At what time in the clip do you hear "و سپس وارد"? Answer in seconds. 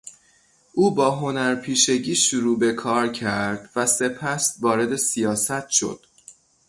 3.75-4.95